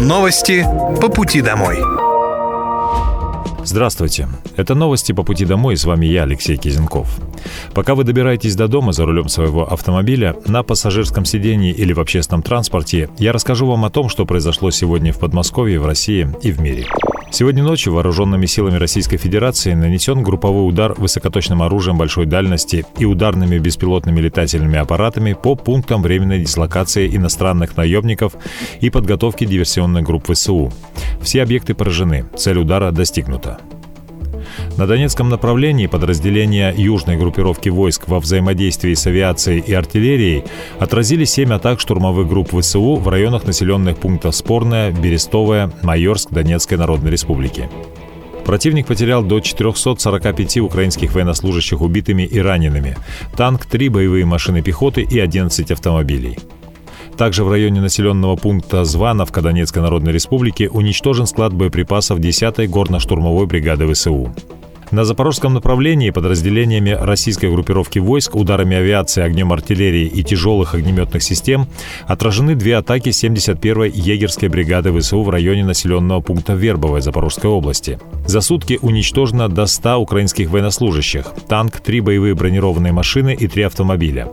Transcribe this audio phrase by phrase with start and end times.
[0.00, 0.64] Новости
[1.00, 1.78] по пути домой.
[3.64, 4.28] Здравствуйте.
[4.56, 7.08] Это новости по пути домой, с вами я, Алексей Кизенков.
[7.74, 12.42] Пока вы добираетесь до дома за рулем своего автомобиля, на пассажирском сидении или в общественном
[12.42, 16.60] транспорте, я расскажу вам о том, что произошло сегодня в Подмосковье, в России и в
[16.60, 16.86] мире.
[17.30, 23.58] Сегодня ночью вооруженными силами Российской Федерации нанесен групповой удар высокоточным оружием большой дальности и ударными
[23.58, 28.32] беспилотными летательными аппаратами по пунктам временной дислокации иностранных наемников
[28.80, 30.72] и подготовки диверсионных групп ВСУ.
[31.20, 33.58] Все объекты поражены, цель удара достигнута.
[34.76, 40.44] На Донецком направлении подразделения южной группировки войск во взаимодействии с авиацией и артиллерией
[40.78, 47.10] отразили семь атак штурмовых групп ВСУ в районах населенных пунктов Спорная, Берестовая, Майорск Донецкой Народной
[47.10, 47.68] Республики.
[48.44, 52.96] Противник потерял до 445 украинских военнослужащих убитыми и ранеными,
[53.36, 56.38] танк, три боевые машины пехоты и 11 автомобилей.
[57.18, 63.92] Также в районе населенного пункта Звановка Донецкой Народной Республики уничтожен склад боеприпасов 10-й горно-штурмовой бригады
[63.92, 64.32] ВСУ.
[64.90, 71.66] На запорожском направлении подразделениями российской группировки войск, ударами авиации, огнем артиллерии и тяжелых огнеметных систем
[72.06, 77.98] отражены две атаки 71-й егерской бригады ВСУ в районе населенного пункта Вербовой Запорожской области.
[78.26, 84.28] За сутки уничтожено до 100 украинских военнослужащих, танк, три боевые бронированные машины и три автомобиля.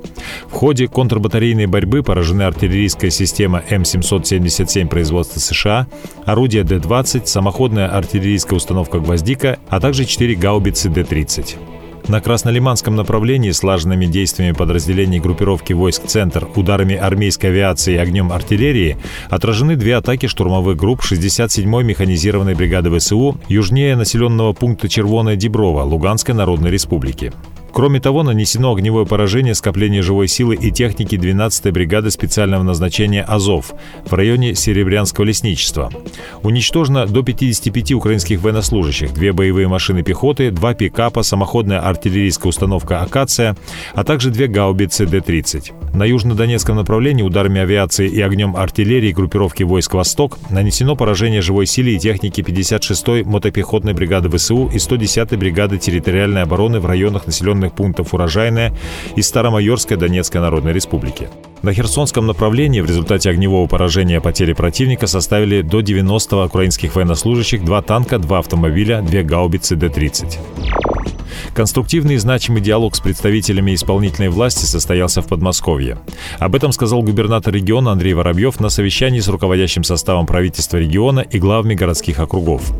[0.47, 5.87] В ходе контрбатарейной борьбы поражены артиллерийская система М777 производства США,
[6.25, 11.55] орудие Д-20, самоходная артиллерийская установка «Гвоздика», а также четыре гаубицы Д-30.
[12.07, 18.95] На Краснолиманском направлении слаженными действиями подразделений группировки войск «Центр», ударами армейской авиации и огнем артиллерии
[19.31, 26.35] отражены две атаки штурмовых групп 67-й механизированной бригады ВСУ южнее населенного пункта Червоная Деброва Луганской
[26.35, 27.33] Народной Республики.
[27.75, 33.73] Кроме того, нанесено огневое поражение скопления живой силы и техники 12-й бригады специального назначения «Азов»
[34.05, 35.91] в районе Серебрянского лесничества.
[36.41, 43.57] Уничтожено до 55 украинских военнослужащих, две боевые машины пехоты, два пикапа, самоходная артиллерийская установка «Акация»,
[43.93, 45.93] а также две гаубицы Д-30.
[45.93, 51.95] На южнодонецком направлении ударами авиации и огнем артиллерии группировки войск «Восток» нанесено поражение живой силе
[51.95, 57.73] и техники 56-й мотопехотной бригады ВСУ и 110-й бригады территориальной обороны в районах населенных населенных
[57.73, 58.73] пунктов Урожайная
[59.15, 61.29] и Старомайорская Донецкой Народной Республики.
[61.61, 67.81] На Херсонском направлении в результате огневого поражения потери противника составили до 90 украинских военнослужащих, два
[67.81, 70.94] танка, два автомобиля, две гаубицы Д-30.
[71.53, 75.97] Конструктивный и значимый диалог с представителями исполнительной власти состоялся в Подмосковье.
[76.39, 81.39] Об этом сказал губернатор региона Андрей Воробьев на совещании с руководящим составом правительства региона и
[81.39, 82.73] главами городских округов.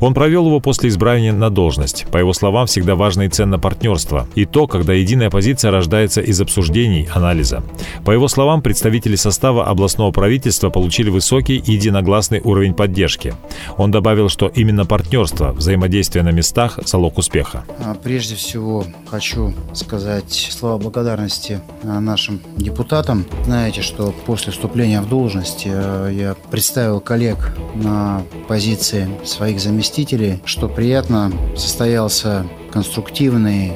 [0.00, 2.06] Он провел его после избрания на должность.
[2.10, 6.40] По его словам, всегда важно и ценно партнерство, и то, когда единая позиция рождается из
[6.40, 7.62] обсуждений, анализа.
[8.04, 13.34] По его словам, представители состава областного правительства получили высокий и единогласный уровень поддержки.
[13.76, 17.64] Он добавил, что именно партнерство, взаимодействие на местах– залог успеха.
[17.88, 23.24] А, прежде всего хочу сказать слова благодарности а, нашим депутатам.
[23.44, 30.68] Знаете, что после вступления в должность а, я представил коллег на позиции своих заместителей, что
[30.68, 33.72] приятно состоялся конструктивный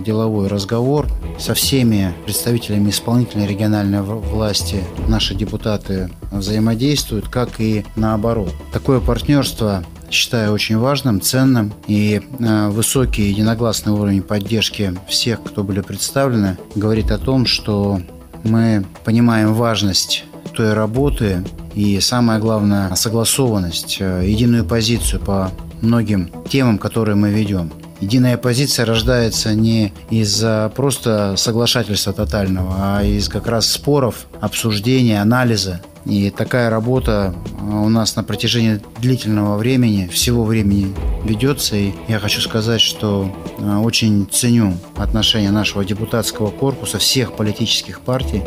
[0.00, 1.06] деловой разговор
[1.38, 4.82] со всеми представителями исполнительной региональной власти.
[5.06, 8.52] Наши депутаты взаимодействуют, как и наоборот.
[8.72, 11.72] Такое партнерство считаю очень важным, ценным.
[11.86, 18.00] И э, высокий единогласный уровень поддержки всех, кто были представлены, говорит о том, что
[18.42, 21.44] мы понимаем важность той работы
[21.74, 25.50] и самое главное согласованность, э, единую позицию по
[25.80, 27.72] многим темам, которые мы ведем.
[28.00, 35.80] Единая позиция рождается не из-за просто соглашательства тотального, а из как раз споров, обсуждения, анализа.
[36.06, 40.94] И такая работа а, у нас на протяжении длительного времени, всего времени
[41.24, 41.76] ведется.
[41.76, 48.42] И я хочу сказать, что а, очень ценю отношения нашего депутатского корпуса, всех политических партий,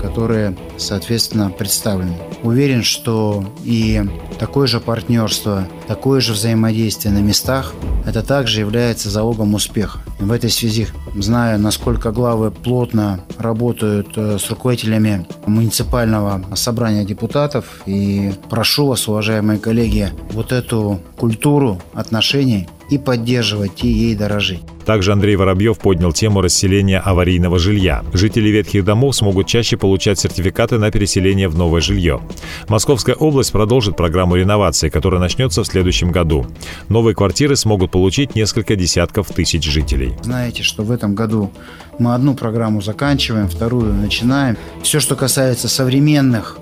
[0.00, 2.16] которые, соответственно, представлены.
[2.42, 4.02] Уверен, что и
[4.38, 7.74] такое же партнерство, такое же взаимодействие на местах,
[8.06, 9.98] это также является залогом успеха.
[10.20, 17.82] В этой связи знаю, насколько главы плотно работают э, с руководителями муниципального собрания депутатов.
[17.86, 24.62] И прошу вас, уважаемые коллеги, вот эту культуру отношений и поддерживать, и ей дорожить.
[24.84, 28.02] Также Андрей Воробьев поднял тему расселения аварийного жилья.
[28.12, 32.20] Жители ветхих домов смогут чаще получать сертификаты на переселение в новое жилье.
[32.68, 35.79] Московская область продолжит программу реновации, которая начнется в следующем
[36.10, 36.46] году.
[36.88, 40.14] Новые квартиры смогут получить несколько десятков тысяч жителей.
[40.22, 41.50] Знаете, что в этом году
[41.98, 44.56] мы одну программу заканчиваем, вторую начинаем.
[44.82, 46.58] Все, что касается современных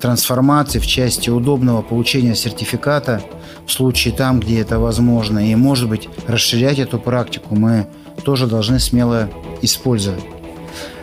[0.00, 3.22] трансформации, в части удобного получения сертификата
[3.66, 5.50] в случае там, где это возможно.
[5.50, 7.86] И, может быть, расширять эту практику мы
[8.24, 9.28] тоже должны смело
[9.62, 10.22] использовать.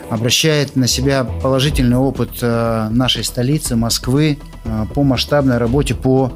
[0.09, 6.31] Обращает на себя положительный опыт э, нашей столицы, Москвы, э, по масштабной работе по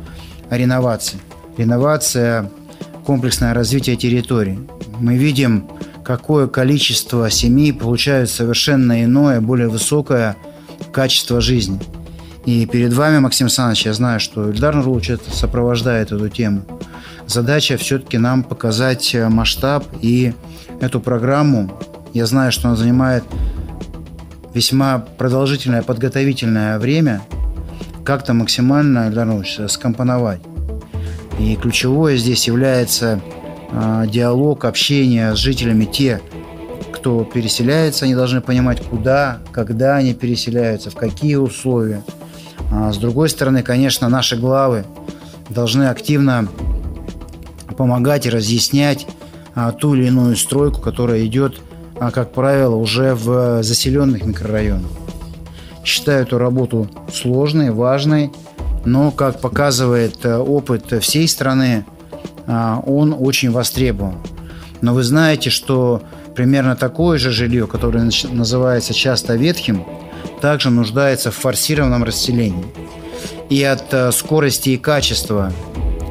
[0.49, 1.19] реновации.
[1.57, 2.49] Реновация–
[3.05, 4.59] комплексное развитие территории.
[4.99, 5.67] Мы видим,
[6.03, 10.35] какое количество семей получают совершенно иное, более высокое
[10.91, 11.79] качество жизни.
[12.45, 16.65] И перед вами, Максим Александрович, я знаю, что Ильдар Нурлович сопровождает эту тему.
[17.27, 20.33] Задача все-таки нам показать масштаб и
[20.79, 21.79] эту программу.
[22.13, 23.23] Я знаю, что она занимает
[24.53, 27.21] весьма продолжительное подготовительное время,
[28.09, 30.41] как-то максимально, Ильдар Нурлович, скомпоновать.
[31.37, 33.21] И ключевое здесь является
[33.71, 36.19] э, диалог, общение с жителями, те,
[36.91, 42.03] кто переселяется, они должны понимать, куда, когда они переселяются, в какие условия.
[42.71, 44.85] А с другой стороны, конечно, наши главы
[45.47, 46.47] должны активно
[47.77, 49.05] помогать и разъяснять
[49.53, 51.61] а, ту или иную стройку, которая идет,
[51.99, 54.98] а, как правило, уже в заселенных микрорайонах.
[55.89, 58.31] Считаю эту работу сложной, важной,
[58.85, 61.83] но, как показывает э, опыт всей страны,
[62.45, 64.17] а, он очень востребован.
[64.81, 66.03] Но вы знаете, что
[66.35, 69.83] примерно такое же жилье, которое называется часто ветхим,
[70.41, 72.67] также нуждается в форсированном расселении.
[73.49, 75.51] И от э, скорости и качества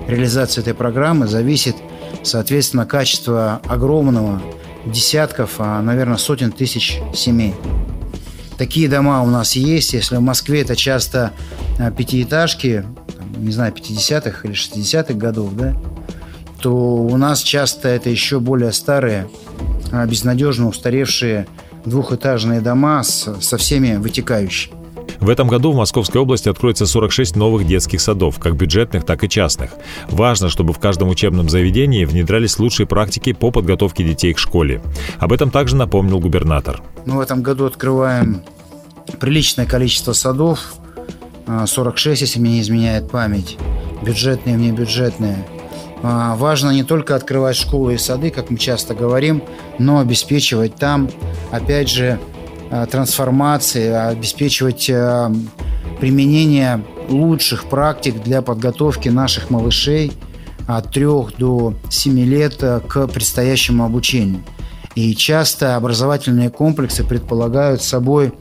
[0.08, 1.76] реализации этой программы зависит,
[2.24, 4.42] соответственно, качество огромного
[4.86, 7.54] десятков, а, наверное, сотен тысяч семей.
[8.58, 9.92] Такие дома у нас есть.
[9.92, 11.32] Если в Москве это часто
[11.78, 12.84] э, пятиэтажки,
[13.36, 15.76] не знаю, 50-х или 60-х годов, да,
[16.60, 19.28] то у нас часто это еще более старые,
[19.92, 21.46] а, безнадежно устаревшие
[21.84, 24.77] двухэтажные дома с, со всеми вытекающими.
[25.20, 29.28] В этом году в Московской области откроется 46 новых детских садов, как бюджетных, так и
[29.28, 29.72] частных.
[30.08, 34.80] Важно, чтобы в каждом учебном заведении внедрялись лучшие практики по подготовке детей к школе.
[35.18, 36.82] Об этом также напомнил губернатор.
[37.06, 38.42] Мы в этом году открываем
[39.20, 40.74] приличное количество садов,
[41.66, 43.56] 46, а, если мне не изменяет память,
[44.02, 45.46] бюджетные внебюджетные–
[46.02, 49.42] а, важно не только открывать школы и сады, как мы часто говорим,
[49.78, 51.10] но обеспечивать там,
[51.50, 52.20] опять же,
[52.90, 55.32] трансформации, обеспечивать а,
[56.00, 60.12] применение лучших практик для подготовки наших малышей
[60.66, 61.06] от 3
[61.38, 64.42] до 7 лет к предстоящему обучению.
[64.94, 68.32] И часто образовательные комплексы предполагают собой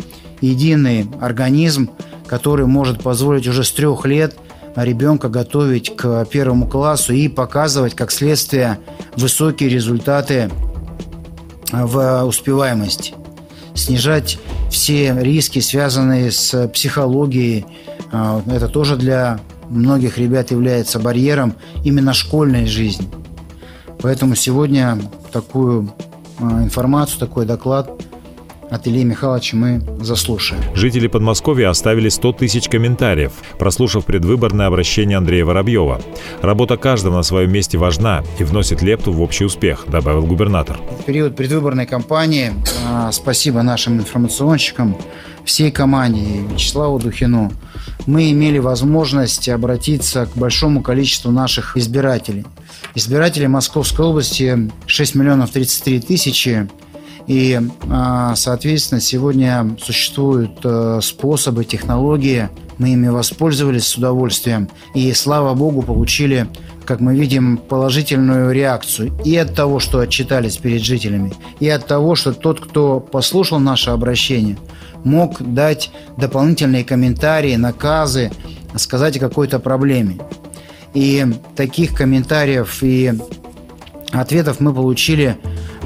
[0.41, 1.89] единый организм,
[2.25, 4.35] который может позволить уже с трех лет–
[4.83, 8.79] ребенка готовить к первому классу и показывать, как следствие,
[9.15, 10.51] высокие результаты
[11.71, 13.15] в успеваемости.
[13.77, 14.39] Снижать
[14.69, 17.65] все риски, связанные с психологией.
[18.11, 19.39] А, это тоже для
[19.69, 21.53] многих ребят является барьером
[21.83, 23.07] именно школьной жизни.
[24.01, 24.97] Поэтому сегодня
[25.31, 25.93] такую
[26.39, 27.89] а, информацию, такой доклад
[28.69, 30.61] от Ильи Михайловича мы заслушаем.
[30.75, 36.01] Жители Подмосковья оставили 100 тысяч комментариев, прослушав предвыборное обращение Андрея Воробьева.
[36.41, 40.77] Работа каждого на своем месте важна и вносит лепту в общий успех, добавил губернатор.
[40.99, 42.53] В период предвыборной кампании
[42.87, 44.97] а, спасибо нашим информационщикам,
[45.45, 47.51] всей команде Вячеславу Духину,
[48.05, 52.45] мы имели возможность обратиться к большому количеству наших избирателей.
[52.95, 56.67] Избирателей Московской области 6 миллионов 33 тысячи–
[57.27, 64.69] и, а, соответственно, сегодня существуют э, способы, технологии, мы ими воспользовались с удовольствием.
[64.93, 66.47] И, слава богу, получили,
[66.85, 72.15] как мы видим, положительную реакцию и от того, что отчитались перед жителями, и от того,
[72.15, 74.57] что тот, кто послушал наше обращение,
[75.03, 78.31] мог дать дополнительные комментарии, наказы,
[78.75, 80.17] сказать о какой-то проблеме.
[80.93, 83.13] И таких комментариев и
[84.11, 85.37] ответов мы получили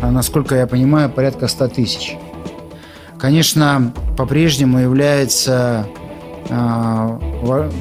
[0.09, 2.15] насколько я понимаю, порядка 100 тысяч.
[3.19, 5.87] Конечно, по-прежнему является
[6.49, 7.19] а,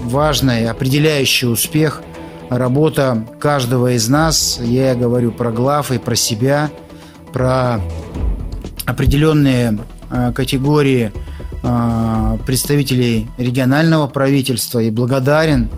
[0.04, 2.02] важной, определяющий успех
[2.50, 4.60] работа каждого из нас.
[4.62, 6.70] Я говорю про глав и про себя,
[7.32, 7.80] про
[8.84, 9.78] определенные
[10.10, 11.12] а, категории
[12.46, 15.68] представителей регионального правительства и благодарен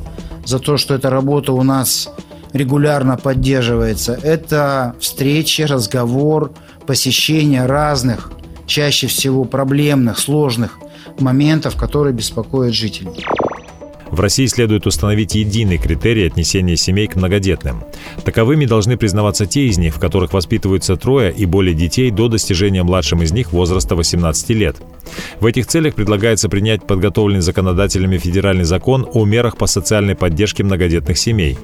[0.44, 2.08] за то, что эта работа у нас
[2.52, 6.52] регулярно поддерживается, это встречи, разговор,
[6.86, 8.32] посещение разных,
[8.66, 10.78] чаще всего проблемных, сложных
[11.18, 13.24] моментов, которые беспокоят жителей.
[14.12, 17.82] В России следует установить единый критерий отнесения семей к многодетным.
[18.24, 22.82] Таковыми должны признаваться те из них, в которых воспитываются трое и более детей до достижения
[22.82, 24.76] младшим из них возраста 18 лет.
[25.40, 31.16] В этих целях предлагается принять подготовленный законодателями федеральный закон о мерах по социальной поддержке многодетных
[31.16, 31.58] семей.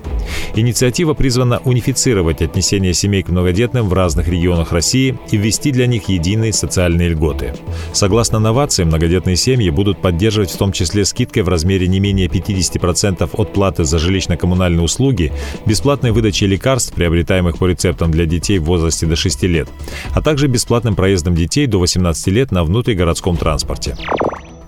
[0.55, 6.09] Инициатива призвана унифицировать отнесение семей к многодетным в разных регионах России и ввести для них
[6.09, 7.55] единые социальные льготы.
[7.93, 13.29] Согласно новации, многодетные семьи будут поддерживать в том числе скидкой в размере не менее 50%
[13.33, 15.33] от платы за жилищно-коммунальные услуги,
[15.67, 19.69] бесплатной выдачей лекарств, приобретаемых по рецептам для детей в возрасте до 6 лет,
[20.15, 23.97] а также бесплатным проездом детей до 18 лет на внутригородском транспорте.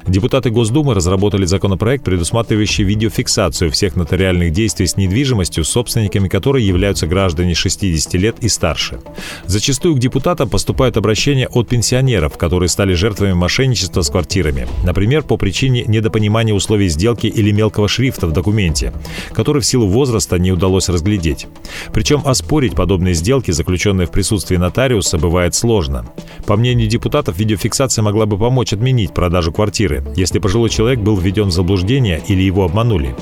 [0.07, 7.55] Депутаты Госдумы разработали законопроект, предусматривающий видеофиксацию всех нотариальных действий с недвижимостью, собственниками которой являются граждане
[7.55, 9.01] 60 лет и старше.
[9.47, 14.67] Зачастую к депутатам поступают обращения от пенсионеров, которые стали жертвами мошенничества с квартирами.
[14.85, 18.93] Например, по причине недопонимания условий сделки или мелкого шрифта в документе,
[19.33, 21.47] который в силу возраста не удалось разглядеть.
[21.93, 26.07] Причем оспорить подобные сделки, заключенные в присутствии нотариуса, бывает сложно.
[26.47, 31.49] По мнению депутатов, видеофиксация могла бы помочь отменить продажу квартиры, если пожилой человек был введен
[31.49, 33.15] в заблуждение или его обманули.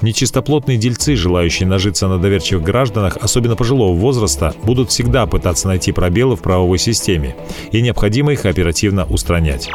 [0.00, 6.36] Нечистоплотные дельцы, желающие нажиться на доверчивых гражданах, особенно пожилого возраста, будут всегда пытаться найти пробелы
[6.36, 7.36] в правовой системе,
[7.70, 9.70] и необходимо их оперативно устранять.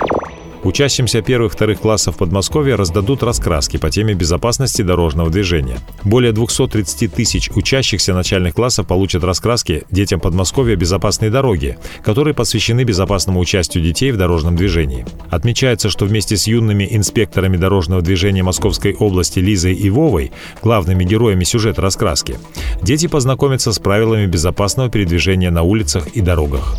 [0.64, 5.78] Учащимся первых-вторых классов Подмосковья раздадут раскраски по теме безопасности дорожного движения.
[6.04, 13.40] Более 230 тысяч учащихся начальных классов получат раскраски детям Подмосковья «Безопасные дороги», которые посвящены безопасному
[13.40, 15.06] участию детей в дорожном движении.
[15.30, 21.44] Отмечается, что вместе с юными инспекторами дорожного движения Московской области Лизой и Вовой, главными героями
[21.44, 22.40] сюжета раскраски,
[22.82, 26.76] дети познакомятся с правилами безопасного передвижения на улицах и дорогах.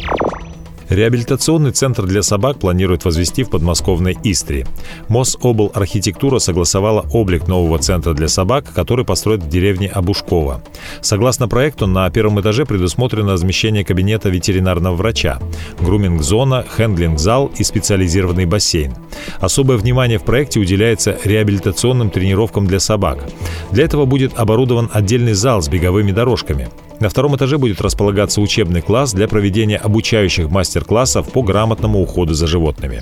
[0.89, 4.67] Реабилитационный центр для собак планирует возвести в подмосковной Истре.
[5.09, 10.63] Мособл архитектура согласовала облик нового центра для собак, который построят в деревне Абушкова.
[11.03, 15.39] Согласно проекту, на первом этаже предусмотрено размещение кабинета ветеринарного врача,
[15.81, 18.95] груминг-зона, хендлинг-зал и специализированный бассейн.
[19.41, 23.25] Особое внимание в проекте уделяется реабилитационным тренировкам для собак.
[23.71, 26.69] Для этого будет оборудован отдельный зал с беговыми дорожками.
[27.01, 32.47] На втором этаже будет располагаться учебный класс для проведения обучающих мастер-классов по грамотному уходу за
[32.47, 33.01] животными.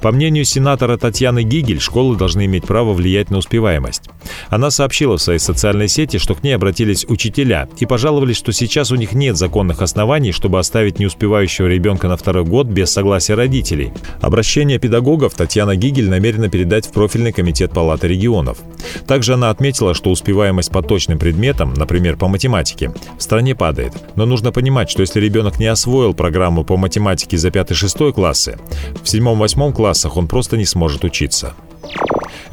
[0.00, 4.10] По мнению сенатора Татьяны Гигель, школы должны иметь право влиять на успеваемость.
[4.50, 8.90] Она сообщила в своей социальной сети, что к ней обратились учителя и пожаловались, что сейчас
[8.90, 13.92] у них нет законных оснований, чтобы оставить неуспевающего ребенка на второй год без согласия родителей.
[14.20, 18.58] Обращение педагогов Татьяна Гигель намерена передать в профильный комитет Палаты регионов.
[19.06, 23.92] Также она отметила, что успеваемость по точным предметам, например, по математике, в стране падает.
[24.16, 28.58] Но нужно понимать, что если ребенок не освоил программу по математике за 5-6 классы,
[29.02, 31.54] в 7-8 классе классах он просто не сможет учиться.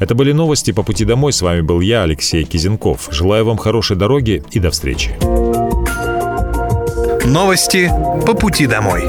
[0.02, 1.32] Это были новости по пути домой.
[1.32, 3.06] С вами был я, Алексей Кизенков.
[3.12, 5.12] Желаю вам хорошей дороги и до встречи.
[7.24, 7.88] Новости
[8.26, 9.04] по пути домой.